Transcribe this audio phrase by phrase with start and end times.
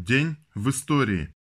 [0.00, 1.34] День в истории.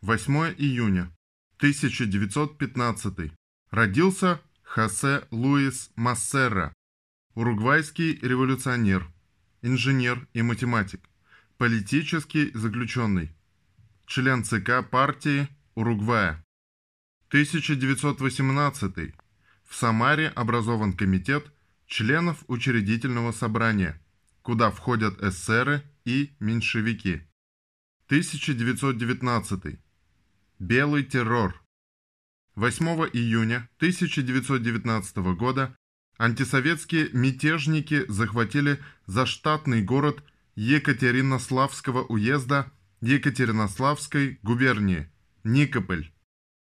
[0.00, 1.12] 8 июня
[1.56, 3.32] 1915.
[3.72, 6.72] Родился Хосе Луис Массерра,
[7.34, 9.12] уругвайский революционер,
[9.60, 11.00] инженер и математик,
[11.58, 13.32] политический заключенный,
[14.06, 16.44] член ЦК партии Уругвая.
[17.30, 19.16] 1918.
[19.64, 21.52] В Самаре образован комитет
[21.88, 24.00] членов учредительного собрания,
[24.42, 27.24] куда входят эсеры и меньшевики.
[28.08, 29.78] 1919.
[30.58, 31.64] Белый террор.
[32.54, 35.74] 8 июня 1919 года
[36.18, 40.22] антисоветские мятежники захватили заштатный город
[40.54, 42.70] Екатеринославского уезда
[43.00, 45.10] Екатеринославской губернии
[45.42, 46.12] Никополь.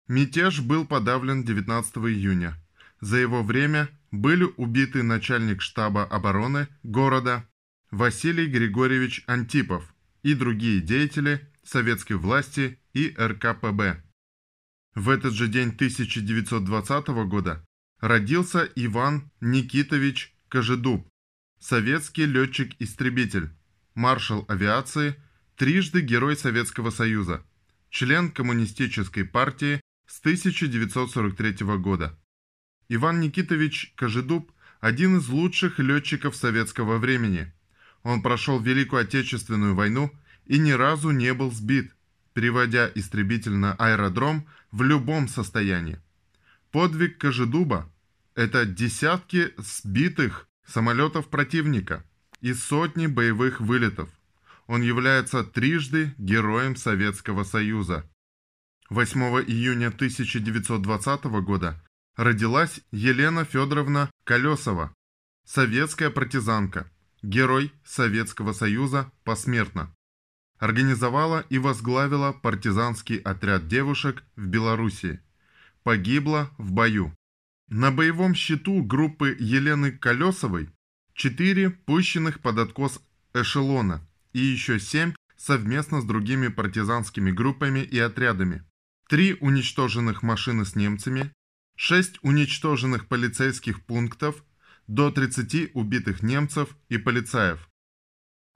[0.09, 2.61] Мятеж был подавлен 19 июня.
[2.99, 7.47] За его время были убиты начальник штаба обороны города
[7.89, 9.90] Василий Григорьевич Антипов,
[10.23, 14.03] и другие деятели советской власти и РКПБ.
[14.95, 17.65] В этот же день 1920 года
[17.99, 21.07] родился Иван Никитович Кожедуб,
[21.59, 23.49] советский летчик-истребитель,
[23.95, 25.15] маршал авиации,
[25.55, 27.45] трижды Герой Советского Союза,
[27.89, 32.19] член Коммунистической партии с 1943 года.
[32.89, 34.51] Иван Никитович Кожедуб–
[34.81, 37.53] один из лучших летчиков советского времени–
[38.03, 40.11] он прошел Великую Отечественную войну
[40.45, 41.95] и ни разу не был сбит,
[42.33, 45.99] переводя истребитель на аэродром в любом состоянии.
[46.71, 47.91] Подвиг Кожедуба–
[48.35, 52.03] это десятки сбитых самолетов противника
[52.39, 54.09] и сотни боевых вылетов.
[54.67, 58.09] Он является трижды героем Советского Союза.
[58.89, 61.83] 8 июня 1920 года
[62.15, 64.93] родилась Елена Федоровна Колесова,
[65.45, 66.89] советская партизанка–
[67.21, 69.93] герой Советского Союза посмертно.
[70.61, 75.19] Организовала и возглавила партизанский отряд девушек в Белоруссии.
[75.81, 77.15] Погибла в бою.
[77.67, 80.69] На боевом счету группы Елены Колесовой
[81.15, 83.01] четыре пущенных под откос
[83.33, 88.63] эшелона и еще семь совместно с другими партизанскими группами и отрядами.
[89.09, 91.33] Три уничтоженных машины с немцами,
[91.75, 94.45] шесть уничтоженных полицейских пунктов
[94.85, 97.67] до 30 убитых немцев и полицаев.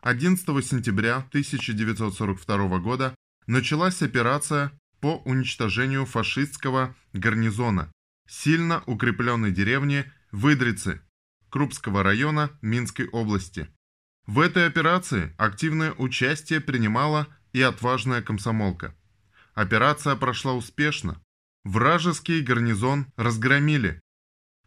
[0.05, 3.16] 11 сентября 1942 года
[3.47, 7.91] началась операция по уничтожению фашистского гарнизона
[8.29, 11.01] сильно укрепленной деревни Выдрицы
[11.49, 13.67] Крупского района Минской области.
[14.27, 18.95] В этой операции активное участие принимала и отважная комсомолка.
[19.55, 21.19] Операция прошла успешно.
[21.63, 23.99] Вражеский гарнизон разгромили,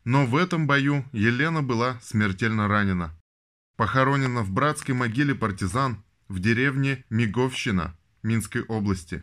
[0.03, 3.18] но в этом бою Елена была смертельно ранена.
[3.79, 9.23] Похоронена в братской могиле партизан в деревне Миговщина Минской области.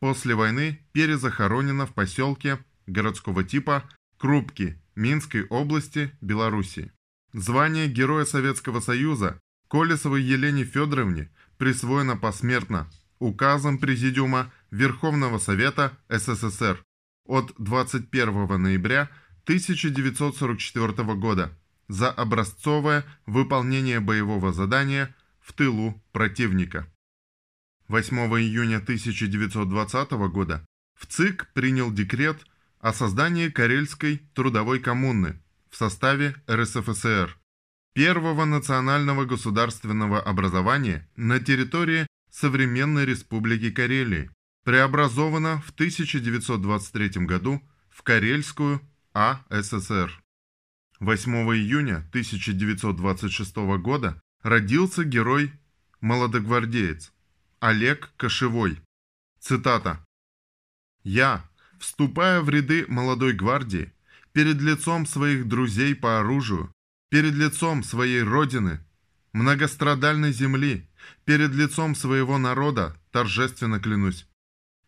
[0.00, 2.58] После войны перезахоронена в поселке
[2.88, 3.88] городского типа
[4.18, 6.90] Крупки Минской области Белоруссии.
[7.32, 16.82] Звание Героя Советского Союза Колесовой Елене Федоровне присвоено посмертно указом Президиума Верховного Совета СССР
[17.24, 19.10] от 21 ноября
[19.44, 21.56] 1944 года
[21.88, 26.86] за образцовое выполнение боевого задания в тылу противника.
[27.88, 30.66] 8 июня 1920 года
[30.98, 32.44] в ЦИК принял декрет
[32.80, 37.38] о создании Карельской трудовой коммуны в составе РСФСР,
[37.94, 44.30] первого национального государственного образования на территории современной Республики Карелии,
[44.64, 48.80] преобразована в 1923 году в Карельскую
[49.12, 50.25] АССР.
[51.00, 57.12] 8 июня 1926 года родился герой-молодогвардеец
[57.60, 58.80] Олег Кошевой.
[59.38, 60.02] Цитата.
[61.02, 61.46] «Я,
[61.78, 63.92] вступая в ряды молодой гвардии,
[64.32, 66.72] перед лицом своих друзей по оружию,
[67.10, 68.80] перед лицом своей родины,
[69.34, 70.88] многострадальной земли,
[71.26, 74.26] перед лицом своего народа, торжественно клянусь,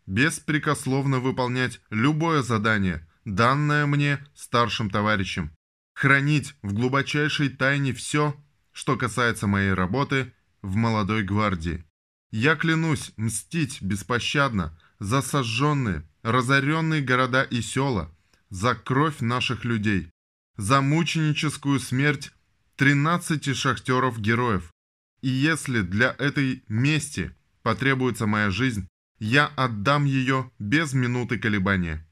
[0.06, 5.52] беспрекословно выполнять любое задание, данное мне старшим товарищем,
[5.98, 8.36] хранить в глубочайшей тайне все,
[8.72, 11.84] что касается моей работы в молодой гвардии.
[12.30, 18.14] Я клянусь мстить беспощадно за сожженные, разоренные города и села,
[18.48, 20.08] за кровь наших людей,
[20.56, 22.30] за мученическую смерть
[22.76, 24.72] 13 шахтеров-героев.
[25.20, 28.86] И если для этой мести потребуется моя жизнь,
[29.18, 32.06] я отдам ее без минуты колебания.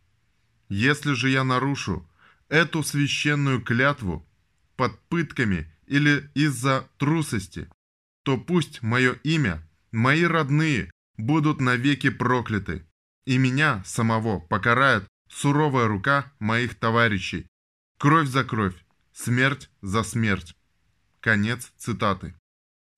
[0.69, 2.05] Если же я нарушу
[2.49, 4.27] эту священную клятву
[4.77, 7.69] под пытками или из-за трусости,
[8.23, 12.87] то пусть мое имя мои родные будут навеки прокляты,
[13.25, 17.47] и меня самого покарает суровая рука моих товарищей.
[17.99, 18.75] Кровь за кровь,
[19.13, 20.55] смерть за смерть.
[21.21, 22.35] Конец цитаты.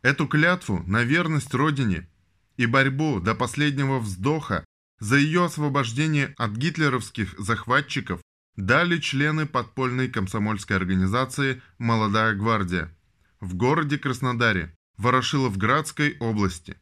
[0.03, 2.09] Эту клятву на верность Родине
[2.57, 4.65] и борьбу до последнего вздоха
[4.99, 8.21] за ее освобождение от гитлеровских захватчиков
[8.59, 12.93] дали члены подпольной комсомольской организации «Молодая гвардия»
[13.39, 16.77] в городе Краснодаре, Ворошиловградской области.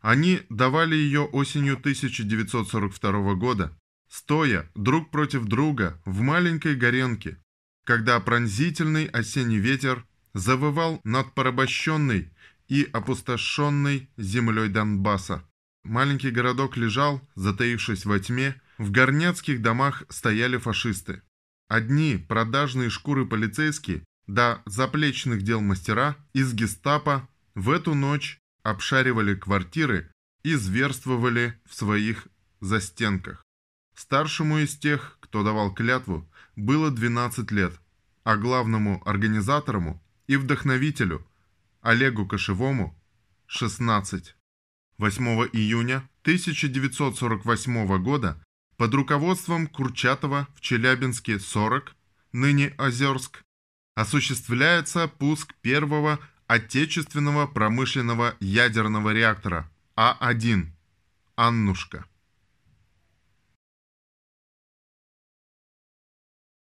[0.00, 3.76] Они давали ее осенью 1942 года,
[4.08, 7.36] стоя друг против друга в маленькой горенке,
[7.84, 12.32] когда пронзительный осенний ветер завывал над порабощенной
[12.68, 15.44] и опустошенной землей Донбасса.
[15.84, 21.22] Маленький городок лежал, затаившись во тьме, в горняцких домах стояли фашисты.
[21.68, 30.10] Одни продажные шкуры полицейские, да заплечных дел мастера из гестапо в эту ночь обшаривали квартиры
[30.44, 32.28] и зверствовали в своих
[32.60, 33.44] застенках.
[33.94, 37.78] Старшему из тех, кто давал клятву, было 12 лет,
[38.22, 41.26] а главному организатору и вдохновителю
[41.80, 42.96] Олегу Кошевому–
[43.46, 44.36] 16.
[44.98, 48.44] 8 июня 1948 года
[48.78, 51.96] под руководством Курчатова в Челябинске 40,
[52.32, 53.42] ныне Озерск,
[53.96, 60.68] осуществляется пуск первого отечественного промышленного ядерного реактора А1
[61.34, 62.06] «Аннушка».